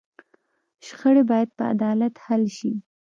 [0.87, 2.71] شخړې باید په عدالت حل شي.